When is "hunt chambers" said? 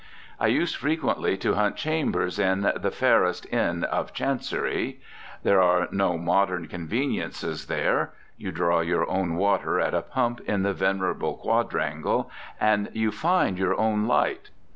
1.53-2.39